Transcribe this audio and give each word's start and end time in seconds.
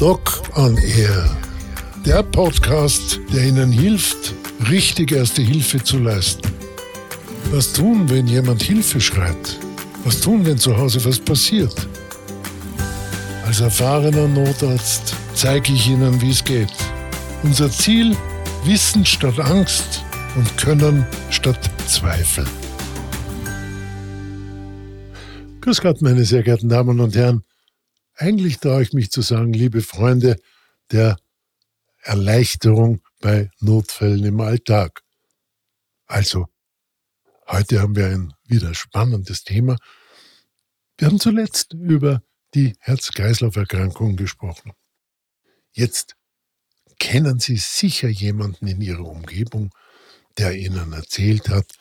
Doc 0.00 0.40
on 0.56 0.78
Air. 0.78 1.36
Der 2.06 2.22
Podcast, 2.22 3.20
der 3.34 3.44
Ihnen 3.44 3.70
hilft, 3.70 4.32
richtig 4.70 5.12
erste 5.12 5.42
Hilfe 5.42 5.84
zu 5.84 5.98
leisten. 5.98 6.48
Was 7.50 7.70
tun, 7.74 8.08
wenn 8.08 8.26
jemand 8.26 8.62
Hilfe 8.62 8.98
schreit? 8.98 9.58
Was 10.04 10.22
tun, 10.22 10.46
wenn 10.46 10.56
zu 10.56 10.74
Hause 10.74 11.04
was 11.04 11.18
passiert? 11.18 11.86
Als 13.44 13.60
erfahrener 13.60 14.26
Notarzt 14.26 15.14
zeige 15.34 15.74
ich 15.74 15.90
Ihnen, 15.90 16.18
wie 16.22 16.30
es 16.30 16.42
geht. 16.42 16.72
Unser 17.42 17.70
Ziel, 17.70 18.16
Wissen 18.64 19.04
statt 19.04 19.38
Angst 19.38 20.02
und 20.34 20.56
Können 20.56 21.06
statt 21.28 21.70
Zweifel. 21.86 22.46
Grüß 25.60 25.78
Gott, 25.82 26.00
meine 26.00 26.24
sehr 26.24 26.42
geehrten 26.42 26.70
Damen 26.70 27.00
und 27.00 27.14
Herren. 27.14 27.42
Eigentlich 28.20 28.58
traue 28.58 28.82
ich 28.82 28.92
mich 28.92 29.10
zu 29.10 29.22
sagen, 29.22 29.54
liebe 29.54 29.80
Freunde 29.80 30.36
der 30.90 31.16
Erleichterung 32.02 33.00
bei 33.18 33.50
Notfällen 33.60 34.22
im 34.24 34.40
Alltag. 34.42 35.02
Also, 36.04 36.46
heute 37.48 37.80
haben 37.80 37.96
wir 37.96 38.08
ein 38.08 38.34
wieder 38.44 38.74
spannendes 38.74 39.42
Thema. 39.44 39.78
Wir 40.98 41.08
haben 41.08 41.18
zuletzt 41.18 41.72
über 41.72 42.22
die 42.52 42.76
Herz-Kreislauf-Erkrankung 42.80 44.16
gesprochen. 44.16 44.72
Jetzt 45.72 46.14
kennen 46.98 47.38
Sie 47.38 47.56
sicher 47.56 48.08
jemanden 48.08 48.66
in 48.66 48.82
Ihrer 48.82 49.06
Umgebung, 49.06 49.74
der 50.36 50.58
Ihnen 50.58 50.92
erzählt 50.92 51.48
hat, 51.48 51.72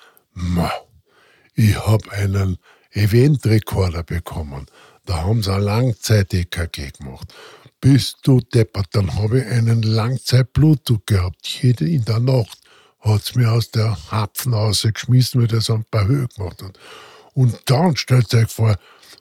ich 1.55 1.76
habe 1.85 2.09
einen 2.13 2.59
Eventrekorder 2.91 4.03
bekommen. 4.03 4.67
Da 5.09 5.23
haben 5.23 5.41
sie 5.41 5.52
ein 5.52 5.63
Langzeit-EKG 5.63 6.91
gemacht. 6.99 7.34
Bist 7.82 8.18
du 8.21 8.41
deppert, 8.41 8.90
dann 8.91 9.15
habe 9.15 9.40
ich 9.40 9.46
einen 9.48 9.82
Langzeit-Blutdruck 9.82 11.07
gehabt. 11.07 11.48
Jede 11.48 11.90
in 11.90 12.05
der 12.05 12.20
Nacht 12.20 12.60
hat 12.99 13.24
es 13.24 13.34
mir 13.34 13.52
aus 13.52 13.71
der 13.71 13.98
Hapfen 14.12 14.54
rausgeschmissen, 14.54 15.41
weil 15.41 15.48
das 15.48 15.71
ein 15.71 15.84
paar 15.90 16.05
Höhe 16.05 16.27
gemacht 16.27 16.62
hat. 16.62 16.77
Und 17.34 17.60
dann 17.65 17.98
stellt 17.98 18.32
euch 18.35 18.52
vor, 18.52 18.76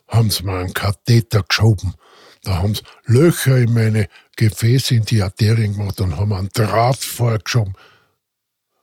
haben 0.09 0.31
sie 0.31 0.43
mir 0.43 0.59
einen 0.59 0.75
Katheter 0.75 1.43
geschoben. 1.43 1.95
Da 2.43 2.59
haben 2.59 2.75
sie 2.75 2.83
Löcher 3.07 3.57
in 3.57 3.73
meine 3.73 4.09
Gefäße, 4.37 4.95
in 4.95 5.07
die 5.07 5.23
Arterien 5.23 5.73
gemacht 5.73 6.03
und 6.03 6.19
haben 6.19 6.35
einen 6.35 6.51
Draht 6.53 6.99
vorgeschoben. 6.99 7.73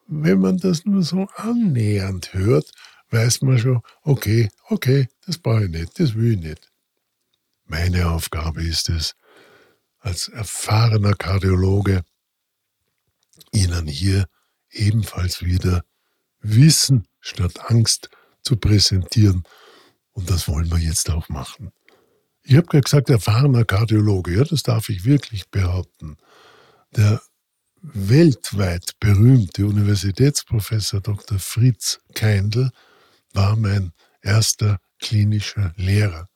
Wenn 0.07 0.39
man 0.39 0.57
das 0.57 0.85
nur 0.85 1.03
so 1.03 1.27
annähernd 1.35 2.33
hört, 2.33 2.71
weiß 3.11 3.43
man 3.43 3.59
schon, 3.59 3.83
okay, 4.01 4.49
okay, 4.69 5.07
das 5.27 5.37
brauche 5.37 5.65
ich 5.65 5.69
nicht, 5.69 5.99
das 5.99 6.15
will 6.15 6.33
ich 6.33 6.39
nicht. 6.39 6.71
Meine 7.65 8.09
Aufgabe 8.09 8.63
ist 8.63 8.89
es, 8.89 9.15
als 9.99 10.27
erfahrener 10.27 11.13
Kardiologe 11.13 12.03
Ihnen 13.51 13.87
hier 13.87 14.27
ebenfalls 14.69 15.41
wieder 15.41 15.83
Wissen 16.39 17.07
statt 17.19 17.71
Angst 17.71 18.09
zu 18.43 18.57
präsentieren. 18.57 19.43
Und 20.11 20.29
das 20.29 20.47
wollen 20.47 20.69
wir 20.69 20.77
jetzt 20.77 21.09
auch 21.09 21.27
machen. 21.29 21.71
Ich 22.43 22.55
habe 22.55 22.67
gerade 22.67 22.83
gesagt, 22.83 23.09
erfahrener 23.09 23.65
Kardiologe, 23.65 24.35
ja, 24.35 24.43
das 24.43 24.61
darf 24.61 24.89
ich 24.89 25.05
wirklich 25.05 25.49
behaupten. 25.49 26.17
Der 26.95 27.21
weltweit 27.81 28.93
berühmte 28.99 29.65
Universitätsprofessor 29.65 31.01
Dr. 31.01 31.39
Fritz 31.39 31.99
Keindl 32.13 32.69
war 33.33 33.55
mein 33.55 33.91
erster 34.21 34.79
klinischer 34.99 35.73
Lehrer. 35.75 36.29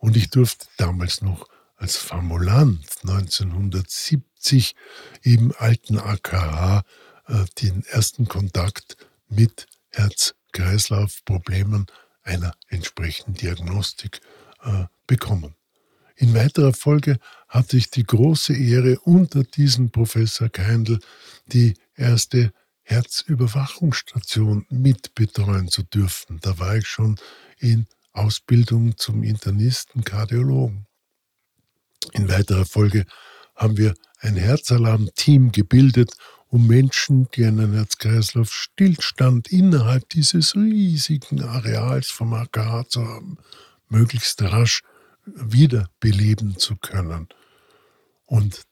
Und 0.00 0.16
ich 0.16 0.30
durfte 0.30 0.66
damals 0.78 1.22
noch 1.22 1.46
als 1.76 1.96
Formulant 1.96 2.84
1970 3.02 4.74
im 5.22 5.52
alten 5.58 5.98
AKH 5.98 6.82
äh, 7.26 7.44
den 7.62 7.84
ersten 7.84 8.26
Kontakt 8.26 8.96
mit 9.28 9.66
Herz-Kreislauf-Problemen 9.90 11.86
einer 12.22 12.52
entsprechenden 12.68 13.34
Diagnostik 13.34 14.20
äh, 14.62 14.86
bekommen. 15.06 15.54
In 16.16 16.34
weiterer 16.34 16.72
Folge 16.72 17.18
hatte 17.48 17.76
ich 17.76 17.90
die 17.90 18.04
große 18.04 18.54
Ehre, 18.54 18.98
unter 19.00 19.42
diesem 19.42 19.90
Professor 19.90 20.48
Keindl 20.48 21.00
die 21.46 21.74
erste 21.94 22.52
Herzüberwachungsstation 22.82 24.66
mitbetreuen 24.70 25.68
zu 25.68 25.82
dürfen. 25.82 26.38
Da 26.40 26.58
war 26.58 26.76
ich 26.76 26.86
schon 26.86 27.18
in 27.58 27.86
Ausbildung 28.12 28.96
zum 28.96 29.22
Internisten 29.22 30.04
Kardiologen. 30.04 30.86
In 32.12 32.28
weiterer 32.28 32.64
Folge 32.64 33.06
haben 33.54 33.76
wir 33.76 33.94
ein 34.20 34.36
Herzalarm-Team 34.36 35.52
gebildet, 35.52 36.14
um 36.48 36.66
Menschen, 36.66 37.28
die 37.34 37.44
einen 37.44 37.74
Herz-Kreislauf-Stillstand 37.74 39.48
innerhalb 39.48 40.08
dieses 40.08 40.56
riesigen 40.56 41.42
Areals 41.42 42.10
vom 42.10 42.34
AKH 42.34 42.88
zu 42.88 43.06
haben, 43.06 43.38
möglichst 43.88 44.42
rasch 44.42 44.82
wiederbeleben 45.24 46.58
zu 46.58 46.76
können. 46.76 47.28
Und 48.24 48.62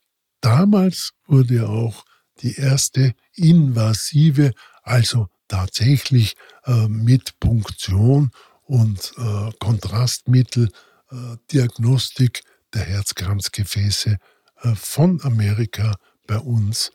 damals 0.41 1.11
wurde 1.25 1.69
auch 1.69 2.03
die 2.41 2.55
erste 2.55 3.13
invasive, 3.33 4.53
also 4.83 5.27
tatsächlich 5.47 6.35
äh, 6.65 6.87
mit 6.87 7.39
Punktion 7.39 8.31
und 8.69 9.13
äh, 9.17 9.49
Kontrastmittel 9.59 10.69
äh, 11.09 11.15
Diagnostik 11.51 12.43
der 12.71 12.83
Herzkranzgefäße 12.83 14.17
äh, 14.61 14.75
von 14.75 15.19
Amerika 15.23 15.95
bei 16.27 16.37
uns 16.37 16.91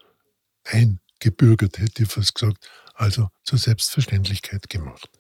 eingebürgert, 0.63 1.79
hätte 1.79 2.05
ich 2.05 2.09
fast 2.09 2.37
gesagt, 2.37 2.71
also 2.95 3.29
zur 3.43 3.59
Selbstverständlichkeit 3.59 4.71
gemacht. 4.71 5.11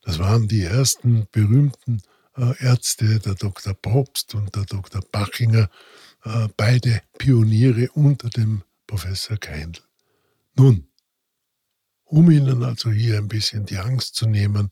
Das 0.00 0.18
waren 0.18 0.48
die 0.48 0.62
ersten 0.62 1.26
berühmten 1.30 2.00
äh, 2.38 2.58
Ärzte, 2.64 3.20
der 3.20 3.34
Dr. 3.34 3.74
Probst 3.74 4.34
und 4.34 4.56
der 4.56 4.64
Dr. 4.64 5.02
Bachinger, 5.12 5.68
äh, 6.24 6.48
beide 6.56 7.02
Pioniere 7.18 7.90
unter 7.92 8.30
dem 8.30 8.62
Professor 8.86 9.36
Keindl. 9.36 9.82
Nun, 10.54 10.88
um 12.04 12.30
Ihnen 12.30 12.62
also 12.62 12.90
hier 12.90 13.18
ein 13.18 13.28
bisschen 13.28 13.66
die 13.66 13.76
Angst 13.76 14.14
zu 14.14 14.26
nehmen, 14.26 14.70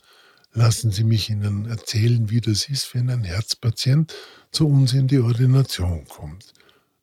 lassen 0.53 0.91
Sie 0.91 1.05
mich 1.05 1.31
Ihnen 1.31 1.67
erzählen, 1.67 2.31
wie 2.31 2.41
das 2.41 2.69
ist, 2.69 2.95
wenn 2.95 3.11
ein 3.11 3.25
Herzpatient 3.25 4.15
zu 4.51 4.69
uns 4.69 4.93
in 4.93 5.09
die 5.09 5.21
Ordination 5.21 6.07
kommt. 6.07 6.53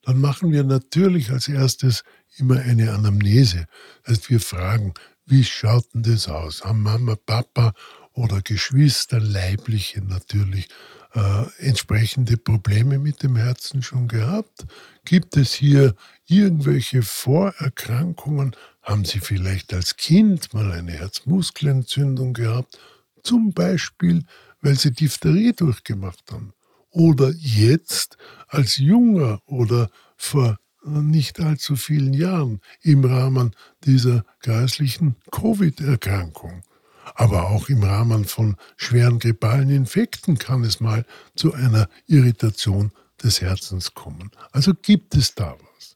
Dann 0.04 0.20
machen 0.20 0.52
wir 0.52 0.64
natürlich 0.64 1.32
als 1.32 1.48
erstes 1.48 2.04
immer 2.38 2.60
eine 2.60 2.94
Anamnese. 2.94 3.66
Das 4.04 4.18
heißt, 4.18 4.30
wir 4.30 4.40
fragen, 4.40 4.94
wie 5.26 5.44
schaut 5.44 5.94
denn 5.94 6.04
das 6.04 6.28
aus? 6.28 6.64
Haben 6.64 6.82
Mama, 6.82 7.16
Papa 7.16 7.74
oder 8.14 8.42
Geschwister, 8.42 9.20
Leibliche 9.20 10.02
natürlich, 10.02 10.70
äh, 11.14 11.44
entsprechende 11.60 12.38
Probleme 12.38 13.00
mit 13.00 13.24
dem 13.24 13.36
Herzen 13.36 13.82
schon 13.82 14.08
gehabt? 14.08 14.66
Gibt 15.04 15.36
es 15.36 15.54
hier 15.54 15.96
irgendwelche 16.26 17.02
Vorerkrankungen? 17.02 18.56
Haben 18.82 19.04
Sie 19.04 19.20
vielleicht 19.20 19.74
als 19.74 19.98
Kind 19.98 20.54
mal 20.54 20.72
eine 20.72 20.94
Herzmuskelentzündung 20.94 22.34
gehabt? 22.34 22.80
Zum 23.28 23.52
Beispiel, 23.52 24.24
weil 24.62 24.80
Sie 24.80 24.94
Diphtherie 24.94 25.52
durchgemacht 25.52 26.32
haben. 26.32 26.54
Oder 26.92 27.34
jetzt 27.38 28.18
als 28.48 28.78
Junger 28.78 29.42
oder 29.46 29.90
vor 30.16 30.58
nicht 30.86 31.42
allzu 31.42 31.76
vielen 31.76 32.14
Jahren 32.14 32.62
im 32.82 33.04
Rahmen 33.04 33.54
dieser 33.84 34.24
geistlichen 34.42 35.18
Covid-Erkrankung. 35.32 36.64
Aber 37.16 37.50
auch 37.50 37.68
im 37.68 37.84
Rahmen 37.84 38.24
von 38.24 38.56
schweren 38.78 39.20
grippalen 39.20 39.70
Infekten 39.72 40.38
kann 40.38 40.64
es 40.64 40.80
mal 40.80 41.06
zu 41.36 41.54
einer 41.54 41.90
Irritation 42.06 42.94
des 43.22 43.42
Herzens 43.42 43.94
kommen. 43.94 44.32
Also 44.54 44.72
gibt 44.74 45.16
es 45.16 45.36
da 45.36 45.58
was. 45.76 45.96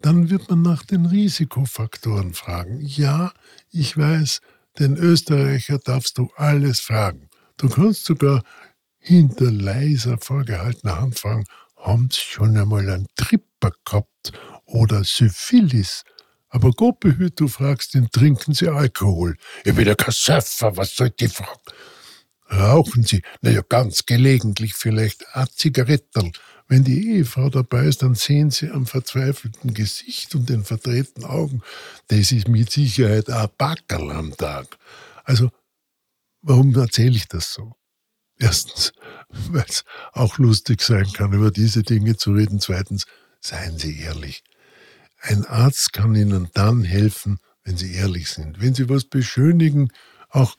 Dann 0.00 0.30
wird 0.30 0.48
man 0.48 0.62
nach 0.62 0.82
den 0.82 1.04
Risikofaktoren 1.04 2.32
fragen. 2.32 2.80
Ja, 2.80 3.34
ich 3.70 3.98
weiß, 3.98 4.40
den 4.80 4.96
Österreicher 4.96 5.78
darfst 5.78 6.18
du 6.18 6.30
alles 6.36 6.80
fragen. 6.80 7.28
Du 7.58 7.68
kannst 7.68 8.06
sogar 8.06 8.42
hinter 8.98 9.50
leiser 9.50 10.18
vorgehaltener 10.18 11.00
Hand 11.00 11.18
fragen, 11.18 11.44
haben 11.76 12.08
Sie 12.10 12.20
schon 12.20 12.56
einmal 12.56 12.88
einen 12.88 13.06
Tripper 13.16 13.72
gehabt 13.84 14.32
oder 14.64 15.04
Syphilis? 15.04 16.04
Aber 16.48 16.70
Gott 16.72 17.00
behüt, 17.00 17.38
du 17.38 17.48
fragst 17.48 17.94
den, 17.94 18.10
trinken 18.10 18.54
Sie 18.54 18.68
Alkohol? 18.68 19.36
Ich 19.64 19.74
bin 19.74 19.86
ja 19.86 19.94
kein 19.94 20.12
Surfer, 20.12 20.76
was 20.76 20.96
soll 20.96 21.10
die 21.10 21.28
fragen? 21.28 21.60
Rauchen 22.50 23.04
Sie? 23.04 23.22
Naja, 23.42 23.62
ganz 23.68 24.04
gelegentlich 24.04 24.74
vielleicht 24.74 25.24
eine 25.34 25.48
Zigarettel. 25.50 26.32
Wenn 26.70 26.84
die 26.84 27.14
Ehefrau 27.16 27.50
dabei 27.50 27.86
ist, 27.86 28.02
dann 28.02 28.14
sehen 28.14 28.52
Sie 28.52 28.70
am 28.70 28.86
verzweifelten 28.86 29.74
Gesicht 29.74 30.36
und 30.36 30.48
den 30.48 30.62
verdrehten 30.62 31.24
Augen, 31.24 31.62
das 32.06 32.30
ist 32.30 32.46
mit 32.46 32.70
Sicherheit 32.70 33.28
ein 33.28 33.48
Backerl 33.58 34.12
am 34.12 34.36
Tag. 34.36 34.78
Also, 35.24 35.50
warum 36.42 36.72
erzähle 36.76 37.16
ich 37.16 37.26
das 37.26 37.52
so? 37.52 37.74
Erstens, 38.38 38.92
weil 39.50 39.64
es 39.68 39.82
auch 40.12 40.38
lustig 40.38 40.80
sein 40.82 41.12
kann, 41.12 41.32
über 41.32 41.50
diese 41.50 41.82
Dinge 41.82 42.16
zu 42.16 42.30
reden. 42.34 42.60
Zweitens, 42.60 43.04
seien 43.40 43.76
Sie 43.76 43.98
ehrlich. 43.98 44.44
Ein 45.18 45.46
Arzt 45.46 45.92
kann 45.92 46.14
Ihnen 46.14 46.50
dann 46.54 46.84
helfen, 46.84 47.40
wenn 47.64 47.76
Sie 47.76 47.94
ehrlich 47.94 48.28
sind. 48.28 48.60
Wenn 48.60 48.74
Sie 48.74 48.88
was 48.88 49.06
beschönigen, 49.06 49.88
auch 50.28 50.54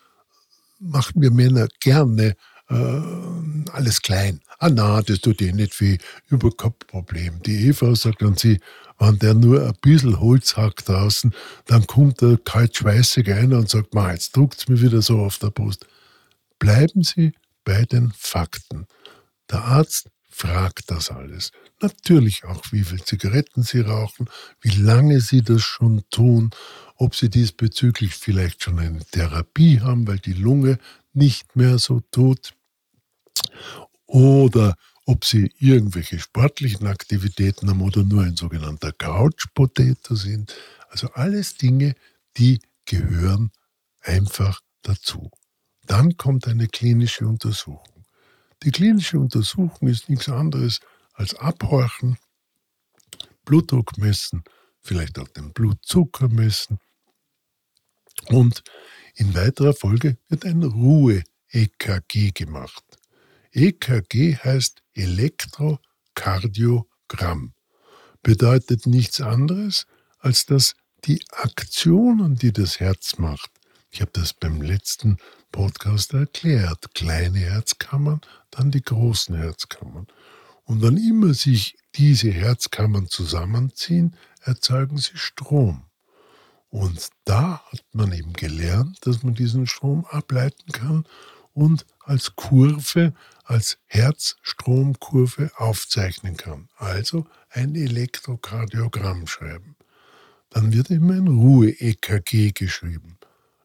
machen 0.77 1.21
wir 1.21 1.31
Männer 1.31 1.69
gerne 1.79 2.35
äh, 2.71 3.69
alles 3.71 4.01
klein. 4.01 4.41
Ah 4.59 4.69
na, 4.69 5.01
das 5.01 5.19
tut 5.21 5.41
eh 5.41 5.51
nicht 5.51 5.79
wie 5.81 5.97
Überkopfproblem. 6.29 7.41
Die 7.43 7.67
Eva 7.67 7.95
sagt 7.95 8.21
an 8.23 8.35
sie, 8.35 8.59
wenn 8.99 9.17
der 9.17 9.33
nur 9.33 9.65
ein 9.65 9.73
bisschen 9.81 10.19
Holz 10.19 10.55
hackt 10.55 10.87
draußen, 10.87 11.33
dann 11.65 11.87
kommt 11.87 12.21
der 12.21 12.37
kalt 12.37 12.77
schweißig 12.77 13.31
einer 13.31 13.57
und 13.57 13.69
sagt, 13.69 13.93
ma, 13.93 14.11
jetzt 14.11 14.35
druckt's 14.35 14.67
mir 14.67 14.79
wieder 14.79 15.01
so 15.01 15.19
auf 15.19 15.39
der 15.39 15.49
Brust. 15.49 15.87
Bleiben 16.59 17.01
Sie 17.03 17.33
bei 17.63 17.85
den 17.85 18.13
Fakten. 18.15 18.85
Der 19.49 19.63
Arzt 19.63 20.09
fragt 20.29 20.91
das 20.91 21.09
alles. 21.09 21.51
Natürlich 21.81 22.43
auch, 22.45 22.63
wie 22.71 22.83
viele 22.83 23.03
Zigaretten 23.03 23.63
Sie 23.63 23.81
rauchen, 23.81 24.29
wie 24.61 24.77
lange 24.79 25.19
Sie 25.19 25.41
das 25.41 25.63
schon 25.63 26.03
tun, 26.11 26.51
ob 26.95 27.15
Sie 27.15 27.29
diesbezüglich 27.29 28.15
vielleicht 28.15 28.63
schon 28.63 28.79
eine 28.79 29.03
Therapie 29.11 29.81
haben, 29.81 30.07
weil 30.07 30.19
die 30.19 30.33
Lunge 30.33 30.77
nicht 31.13 31.55
mehr 31.55 31.79
so 31.79 32.01
tut, 32.11 32.53
oder 34.05 34.75
ob 35.05 35.25
Sie 35.25 35.51
irgendwelche 35.59 36.19
sportlichen 36.19 36.87
Aktivitäten 36.87 37.69
haben 37.69 37.81
oder 37.81 38.03
nur 38.03 38.23
ein 38.23 38.35
sogenannter 38.35 38.91
Couch-Potato 38.91 40.15
sind. 40.15 40.55
Also 40.89 41.09
alles 41.13 41.55
Dinge, 41.57 41.95
die 42.37 42.61
gehören 42.85 43.51
einfach 44.01 44.61
dazu. 44.83 45.31
Dann 45.85 46.17
kommt 46.17 46.47
eine 46.47 46.67
klinische 46.67 47.27
Untersuchung. 47.27 48.05
Die 48.63 48.71
klinische 48.71 49.19
Untersuchung 49.19 49.87
ist 49.87 50.09
nichts 50.09 50.29
anderes 50.29 50.79
als 51.13 51.33
abhorchen, 51.35 52.17
Blutdruck 53.43 53.97
messen, 53.97 54.43
vielleicht 54.81 55.17
auch 55.19 55.27
den 55.29 55.51
Blutzucker 55.51 56.29
messen. 56.29 56.79
Und 58.27 58.63
in 59.15 59.33
weiterer 59.33 59.73
Folge 59.73 60.17
wird 60.29 60.45
ein 60.45 60.63
Ruhe-EKG 60.63 62.31
gemacht. 62.31 62.90
EKG 63.53 64.37
heißt 64.37 64.81
Elektrokardiogramm. 64.93 67.53
Bedeutet 68.23 68.85
nichts 68.85 69.19
anderes, 69.19 69.87
als 70.19 70.45
dass 70.45 70.75
die 71.05 71.23
Aktionen, 71.31 72.35
die 72.35 72.53
das 72.53 72.79
Herz 72.79 73.17
macht, 73.17 73.49
ich 73.93 73.99
habe 73.99 74.11
das 74.13 74.33
beim 74.33 74.61
letzten 74.61 75.17
Podcast 75.51 76.13
erklärt, 76.13 76.95
kleine 76.95 77.39
Herzkammern, 77.39 78.21
dann 78.49 78.71
die 78.71 78.81
großen 78.81 79.35
Herzkammern. 79.35 80.07
Und 80.63 80.81
wann 80.81 80.95
immer 80.95 81.33
sich 81.33 81.75
diese 81.95 82.31
Herzkammern 82.31 83.09
zusammenziehen, 83.09 84.15
erzeugen 84.39 84.97
sie 84.97 85.17
Strom. 85.17 85.83
Und 86.69 87.09
da 87.25 87.61
hat 87.69 87.83
man 87.91 88.13
eben 88.13 88.31
gelernt, 88.31 88.97
dass 89.01 89.23
man 89.23 89.33
diesen 89.33 89.67
Strom 89.67 90.05
ableiten 90.05 90.71
kann 90.71 91.05
und 91.51 91.85
als 92.05 92.35
Kurve, 92.35 93.13
als 93.43 93.77
Herzstromkurve 93.87 95.51
aufzeichnen 95.57 96.37
kann. 96.37 96.69
Also 96.77 97.25
ein 97.49 97.75
Elektrokardiogramm 97.75 99.27
schreiben. 99.27 99.75
Dann 100.49 100.73
wird 100.73 100.89
immer 100.89 101.13
ein 101.13 101.27
Ruhe-EKG 101.27 102.51
geschrieben. 102.51 103.17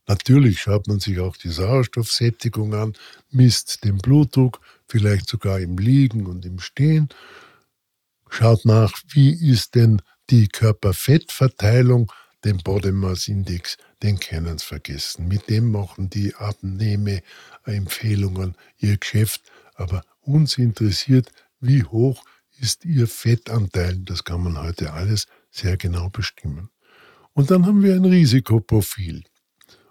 Natürlich 0.06 0.60
schaut 0.60 0.86
man 0.86 1.00
sich 1.00 1.18
auch 1.18 1.36
die 1.36 1.48
Sauerstoffsättigung 1.50 2.74
an, 2.74 2.92
misst 3.30 3.84
den 3.84 3.98
Blutdruck, 3.98 4.60
vielleicht 4.88 5.28
sogar 5.28 5.58
im 5.58 5.78
Liegen 5.78 6.26
und 6.26 6.44
im 6.44 6.60
Stehen, 6.60 7.08
schaut 8.30 8.64
nach, 8.64 8.92
wie 9.08 9.32
ist 9.32 9.74
denn 9.74 10.00
die 10.30 10.48
Körperfettverteilung, 10.48 12.12
den 12.44 12.58
Body 12.58 12.92
Mass 12.92 13.28
Index, 13.28 13.78
den 14.02 14.20
kennen 14.20 14.58
Sie 14.58 14.64
vergessen. 14.64 15.28
Mit 15.28 15.48
dem 15.48 15.70
machen 15.70 16.10
die 16.10 16.34
Abnehme-Empfehlungen 16.34 18.56
ihr 18.78 18.98
Geschäft, 18.98 19.42
aber 19.74 20.02
uns 20.20 20.58
interessiert, 20.58 21.30
wie 21.60 21.84
hoch 21.84 22.24
ist 22.58 22.84
Ihr 22.84 23.06
Fettanteil. 23.06 23.98
Das 23.98 24.24
kann 24.24 24.42
man 24.42 24.60
heute 24.60 24.92
alles 24.92 25.26
sehr 25.50 25.76
genau 25.76 26.08
bestimmen. 26.08 26.70
Und 27.32 27.50
dann 27.50 27.66
haben 27.66 27.82
wir 27.82 27.94
ein 27.94 28.04
Risikoprofil. 28.04 29.24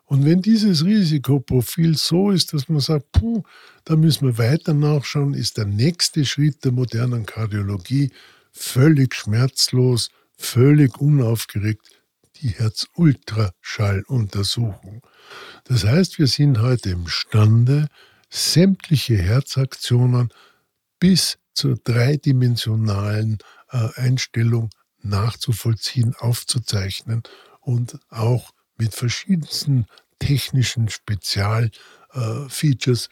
Und 0.06 0.26
wenn 0.26 0.42
dieses 0.42 0.86
Risikoprofil 0.86 1.98
so 1.98 2.32
ist, 2.32 2.54
dass 2.54 2.70
man 2.70 2.80
sagt, 2.80 3.12
puh, 3.12 3.44
da 3.86 3.96
müssen 3.96 4.28
wir 4.28 4.38
weiter 4.38 4.74
nachschauen, 4.74 5.34
ist 5.34 5.58
der 5.58 5.66
nächste 5.66 6.26
Schritt 6.26 6.64
der 6.64 6.72
modernen 6.72 7.26
Kardiologie 7.26 8.12
völlig 8.52 9.16
schmerzlos, 9.16 10.10
völlig 10.38 11.00
unaufgeregt 11.00 11.90
die 12.42 12.50
Herzultraschalluntersuchung. 12.50 15.02
Das 15.66 15.86
heißt, 15.86 16.18
wir 16.20 16.28
sind 16.28 16.62
heute 16.62 16.92
imstande, 16.92 17.88
sämtliche 18.30 19.18
Herzaktionen 19.18 20.30
bis 21.00 21.38
zur 21.54 21.78
dreidimensionalen 21.78 23.40
äh, 23.70 23.90
Einstellung 23.96 24.70
nachzuvollziehen, 25.02 26.14
aufzuzeichnen 26.18 27.24
und 27.62 27.98
auch 28.10 28.52
mit 28.78 28.94
verschiedensten 28.94 29.86
technischen 30.20 30.90
Spezialfeatures 30.90 33.08
äh, 33.08 33.10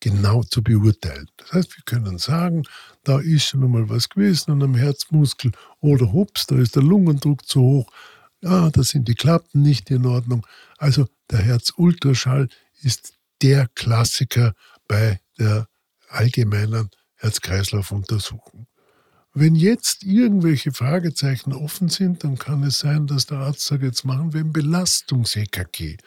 genau 0.00 0.42
zu 0.42 0.62
beurteilen. 0.62 1.28
Das 1.36 1.52
heißt, 1.52 1.76
wir 1.76 1.84
können 1.84 2.18
sagen, 2.18 2.64
da 3.04 3.20
ist 3.20 3.44
schon 3.44 3.70
mal 3.70 3.88
was 3.88 4.08
gewesen 4.08 4.52
an 4.52 4.62
einem 4.62 4.74
Herzmuskel 4.74 5.52
oder 5.80 6.12
hups, 6.12 6.46
da 6.46 6.56
ist 6.56 6.76
der 6.76 6.82
Lungendruck 6.82 7.46
zu 7.46 7.60
hoch, 7.60 7.92
ja, 8.42 8.70
da 8.70 8.82
sind 8.82 9.08
die 9.08 9.14
Klappen 9.14 9.62
nicht 9.62 9.90
in 9.90 10.06
Ordnung. 10.06 10.46
Also 10.78 11.06
der 11.30 11.40
Herzultraschall 11.40 12.48
ist 12.82 13.14
der 13.42 13.68
Klassiker 13.74 14.54
bei 14.88 15.20
der 15.38 15.68
allgemeinen 16.08 16.90
Herz-Kreislauf-Untersuchung. 17.16 18.66
Wenn 19.32 19.54
jetzt 19.54 20.02
irgendwelche 20.02 20.72
Fragezeichen 20.72 21.52
offen 21.52 21.88
sind, 21.88 22.24
dann 22.24 22.36
kann 22.36 22.64
es 22.64 22.80
sein, 22.80 23.06
dass 23.06 23.26
der 23.26 23.38
Arzt 23.38 23.64
sagt, 23.64 23.82
jetzt 23.82 24.04
machen 24.04 24.32
wir 24.32 24.40
ein 24.40 24.52
Belastungs-EKG. 24.52 25.98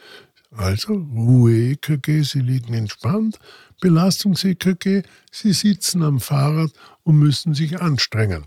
Also 0.52 0.94
Ruhe-EKG, 0.94 2.24
Sie 2.24 2.42
liegen 2.42 2.74
entspannt. 2.74 3.40
Belastungs-EKG, 3.80 5.04
Sie 5.32 5.54
sitzen 5.54 6.04
am 6.04 6.20
Fahrrad 6.20 6.72
und 7.04 7.18
müssen 7.18 7.54
sich 7.54 7.80
anstrengen. 7.80 8.46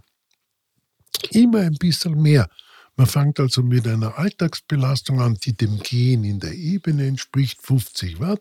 Immer 1.30 1.60
ein 1.60 1.74
bisschen 1.74 2.20
mehr 2.20 2.48
man 2.96 3.06
fängt 3.06 3.38
also 3.38 3.62
mit 3.62 3.86
einer 3.86 4.18
Alltagsbelastung 4.18 5.20
an, 5.20 5.34
die 5.34 5.54
dem 5.54 5.78
Gehen 5.80 6.24
in 6.24 6.40
der 6.40 6.54
Ebene 6.54 7.06
entspricht, 7.06 7.60
50 7.62 8.20
Watt, 8.20 8.40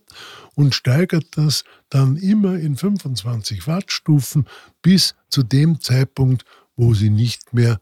und 0.56 0.74
steigert 0.74 1.38
das 1.38 1.66
dann 1.90 2.16
immer 2.16 2.56
in 2.56 2.78
25 2.78 3.68
Wattstufen 3.68 4.48
bis 4.82 5.14
zu 5.30 5.44
dem 5.44 5.82
Zeitpunkt, 5.82 6.46
wo 6.78 6.94
sie 6.94 7.10
nicht 7.10 7.54
mehr 7.54 7.82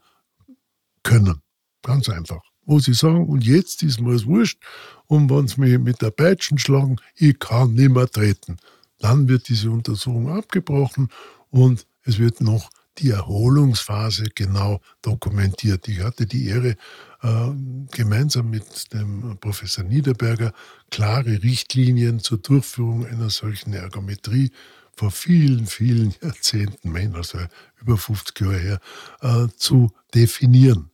können. 1.04 1.40
Ganz 1.82 2.08
einfach. 2.08 2.42
Wo 2.66 2.80
sie 2.80 2.94
sagen, 2.94 3.26
und 3.28 3.44
jetzt 3.44 3.82
ist 3.82 4.00
mir 4.00 4.14
es 4.14 4.26
wurscht, 4.26 4.60
und 5.06 5.30
wenn 5.30 5.46
sie 5.46 5.60
mich 5.60 5.78
mit 5.78 6.02
der 6.02 6.10
Peitschen 6.10 6.58
schlagen, 6.58 6.96
ich 7.14 7.38
kann 7.38 7.74
nicht 7.74 7.90
mehr 7.90 8.08
treten. 8.08 8.56
Dann 8.98 9.28
wird 9.28 9.48
diese 9.48 9.70
Untersuchung 9.70 10.30
abgebrochen 10.30 11.08
und 11.50 11.86
es 12.02 12.18
wird 12.18 12.40
noch 12.40 12.70
die 12.98 13.10
Erholungsphase 13.10 14.24
genau 14.34 14.80
dokumentiert. 15.02 15.88
Ich 15.88 16.00
hatte 16.00 16.26
die 16.26 16.48
Ehre, 16.48 16.76
äh, 17.22 17.50
gemeinsam 17.90 18.50
mit 18.50 18.92
dem 18.92 19.36
Professor 19.40 19.84
Niederberger 19.84 20.52
klare 20.90 21.42
Richtlinien 21.42 22.20
zur 22.20 22.38
Durchführung 22.38 23.06
einer 23.06 23.30
solchen 23.30 23.72
Ergometrie 23.72 24.52
vor 24.96 25.10
vielen, 25.10 25.66
vielen 25.66 26.14
Jahrzehnten, 26.22 27.14
also 27.14 27.38
über 27.80 27.96
50 27.96 28.40
Jahre 28.40 28.58
her, 28.58 28.80
äh, 29.22 29.48
zu 29.56 29.92
definieren. 30.14 30.90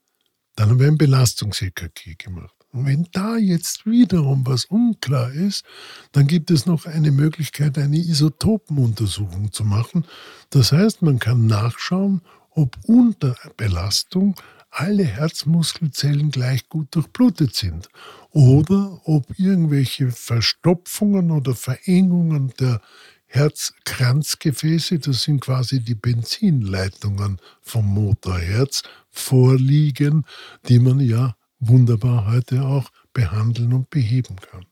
Dann 0.56 0.70
haben 0.70 0.80
wir 0.80 0.88
ein 0.88 0.98
Belastungs-EKG 0.98 2.16
gemacht. 2.16 2.59
Und 2.72 2.86
wenn 2.86 3.08
da 3.12 3.36
jetzt 3.36 3.84
wiederum 3.86 4.46
was 4.46 4.64
unklar 4.66 5.32
ist, 5.32 5.64
dann 6.12 6.26
gibt 6.26 6.50
es 6.50 6.66
noch 6.66 6.86
eine 6.86 7.10
Möglichkeit, 7.10 7.76
eine 7.78 7.98
Isotopenuntersuchung 7.98 9.52
zu 9.52 9.64
machen. 9.64 10.04
Das 10.50 10.70
heißt, 10.72 11.02
man 11.02 11.18
kann 11.18 11.46
nachschauen, 11.46 12.20
ob 12.50 12.76
unter 12.84 13.36
Belastung 13.56 14.36
alle 14.70 15.04
Herzmuskelzellen 15.04 16.30
gleich 16.30 16.68
gut 16.68 16.94
durchblutet 16.94 17.56
sind 17.56 17.88
oder 18.30 19.00
ob 19.04 19.36
irgendwelche 19.36 20.12
Verstopfungen 20.12 21.32
oder 21.32 21.54
Verengungen 21.54 22.52
der 22.60 22.80
Herzkranzgefäße, 23.26 24.98
das 24.98 25.22
sind 25.22 25.40
quasi 25.40 25.80
die 25.80 25.94
Benzinleitungen 25.94 27.40
vom 27.60 27.86
Motorherz, 27.86 28.82
vorliegen, 29.08 30.24
die 30.68 30.78
man 30.78 31.00
ja 31.00 31.36
wunderbar 31.60 32.26
heute 32.26 32.62
auch 32.62 32.90
behandeln 33.12 33.72
und 33.72 33.90
beheben 33.90 34.36
kann. 34.36 34.64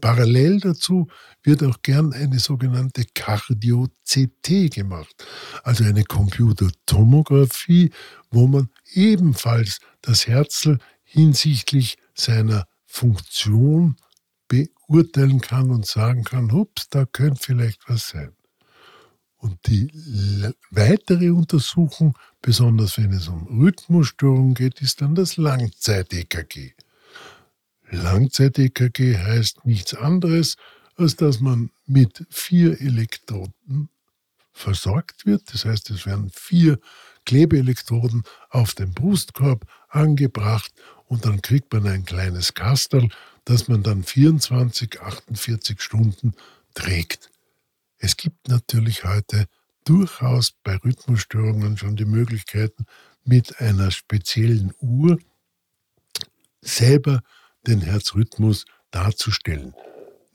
Parallel 0.00 0.60
dazu 0.60 1.08
wird 1.42 1.62
auch 1.62 1.80
gern 1.82 2.12
eine 2.12 2.38
sogenannte 2.38 3.04
Cardio-CT 3.14 4.74
gemacht, 4.74 5.24
also 5.62 5.84
eine 5.84 6.04
Computertomographie, 6.04 7.90
wo 8.30 8.46
man 8.46 8.68
ebenfalls 8.92 9.80
das 10.02 10.26
Herzl 10.26 10.78
hinsichtlich 11.02 11.96
seiner 12.14 12.66
Funktion 12.84 13.96
beurteilen 14.48 15.40
kann 15.40 15.70
und 15.70 15.86
sagen 15.86 16.24
kann, 16.24 16.52
hups, 16.52 16.88
da 16.90 17.06
könnte 17.06 17.42
vielleicht 17.42 17.88
was 17.88 18.08
sein. 18.08 18.32
Und 19.46 19.64
die 19.68 19.92
weitere 20.72 21.30
Untersuchung, 21.30 22.18
besonders 22.42 22.98
wenn 22.98 23.12
es 23.12 23.28
um 23.28 23.46
Rhythmusstörungen 23.46 24.54
geht, 24.54 24.80
ist 24.80 25.00
dann 25.00 25.14
das 25.14 25.36
Langzeit-EKG. 25.36 26.72
Langzeit-EKG 27.92 29.18
heißt 29.18 29.64
nichts 29.64 29.94
anderes, 29.94 30.56
als 30.96 31.14
dass 31.14 31.38
man 31.38 31.70
mit 31.86 32.26
vier 32.28 32.80
Elektroden 32.80 33.88
versorgt 34.52 35.26
wird. 35.26 35.54
Das 35.54 35.64
heißt, 35.64 35.90
es 35.90 36.06
werden 36.06 36.28
vier 36.34 36.80
Klebeelektroden 37.24 38.24
auf 38.50 38.74
den 38.74 38.94
Brustkorb 38.94 39.64
angebracht 39.88 40.72
und 41.04 41.24
dann 41.24 41.40
kriegt 41.40 41.72
man 41.72 41.86
ein 41.86 42.04
kleines 42.04 42.54
Kastel, 42.54 43.10
das 43.44 43.68
man 43.68 43.84
dann 43.84 44.02
24, 44.02 45.00
48 45.00 45.80
Stunden 45.80 46.34
trägt. 46.74 47.30
Es 47.98 48.16
gibt 48.16 48.48
natürlich 48.48 49.04
heute 49.04 49.46
durchaus 49.84 50.52
bei 50.62 50.76
Rhythmusstörungen 50.76 51.76
schon 51.76 51.96
die 51.96 52.04
Möglichkeiten, 52.04 52.84
mit 53.24 53.60
einer 53.60 53.90
speziellen 53.90 54.72
Uhr 54.80 55.18
selber 56.60 57.22
den 57.66 57.80
Herzrhythmus 57.80 58.64
darzustellen. 58.90 59.74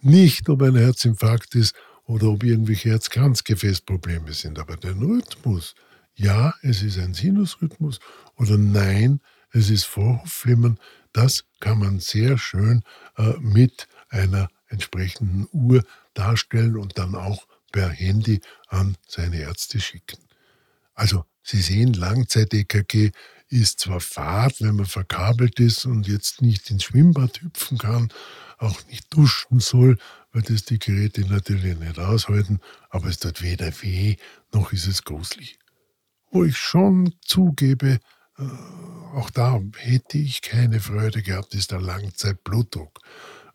Nicht, 0.02 0.50
ob 0.50 0.62
ein 0.62 0.76
Herzinfarkt 0.76 1.56
ist 1.56 1.76
oder 2.06 2.28
ob 2.28 2.44
irgendwelche 2.44 2.90
Herzkranzgefäßprobleme 2.90 4.34
sind, 4.34 4.60
aber 4.60 4.78
den 4.78 5.02
Rhythmus. 5.04 5.76
Ja, 6.16 6.54
es 6.62 6.82
ist 6.82 6.98
ein 6.98 7.14
Sinusrhythmus 7.14 8.00
oder 8.36 8.58
nein, 8.58 9.22
es 9.52 9.70
ist 9.70 9.86
Vorhofflimmern. 9.86 10.80
Das 11.14 11.46
kann 11.60 11.80
man 11.80 12.00
sehr 12.00 12.38
schön 12.38 12.84
äh, 13.18 13.34
mit 13.40 13.88
einer 14.10 14.50
entsprechenden 14.68 15.48
Uhr 15.52 15.84
darstellen 16.14 16.78
und 16.78 16.98
dann 16.98 17.16
auch 17.16 17.48
per 17.72 17.90
Handy 17.90 18.42
an 18.68 18.96
seine 19.08 19.40
Ärzte 19.40 19.80
schicken. 19.80 20.18
Also 20.94 21.26
Sie 21.44 21.62
sehen, 21.62 21.94
Langzeit-EKG 21.94 23.12
ist 23.50 23.80
zwar 23.82 24.00
Fahrt, 24.00 24.62
wenn 24.62 24.76
man 24.76 24.86
verkabelt 24.86 25.60
ist 25.60 25.86
und 25.86 26.08
jetzt 26.08 26.42
nicht 26.42 26.70
ins 26.70 26.86
Schwimmbad 26.86 27.42
hüpfen 27.42 27.78
kann, 27.78 28.10
auch 28.58 28.80
nicht 28.88 29.14
duschen 29.14 29.60
soll, 29.60 29.98
weil 30.32 30.44
das 30.44 30.64
die 30.64 30.80
Geräte 30.80 31.22
natürlich 31.22 31.78
nicht 31.78 32.00
aushalten, 32.00 32.60
aber 32.90 33.08
es 33.08 33.20
tut 33.20 33.42
weder 33.42 33.72
weh, 33.82 34.16
noch 34.54 34.72
ist 34.72 34.88
es 34.88 35.04
gruselig. 35.04 35.60
Wo 36.30 36.46
ich 36.46 36.58
schon 36.58 37.14
zugebe, 37.22 38.00
äh, 38.38 38.44
auch 39.14 39.30
da 39.30 39.60
hätte 39.76 40.18
ich 40.18 40.42
keine 40.42 40.80
Freude 40.80 41.22
gehabt, 41.22 41.54
ist 41.54 41.72
der 41.72 41.82
Langzeitblutdruck. 41.82 43.00